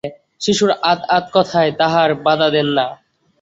শিশুর 0.41 0.71
আধ-আধ 0.83 1.25
কথায় 1.33 1.71
তাঁহারা 1.79 2.15
বাধা 2.25 2.47
দেন 2.55 2.67
না। 2.77 2.85